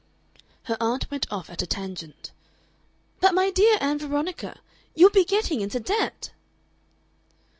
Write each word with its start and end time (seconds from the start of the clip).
Her 0.63 0.77
aunt 0.79 1.11
went 1.11 1.31
off 1.31 1.47
at 1.51 1.61
a 1.61 1.67
tangent. 1.67 2.31
"But 3.19 3.35
my 3.35 3.51
dear 3.51 3.77
Ann 3.79 3.99
Veronica, 3.99 4.59
you 4.95 5.05
will 5.05 5.11
be 5.11 5.23
getting 5.25 5.61
into 5.61 5.79
debt!" 5.79 6.31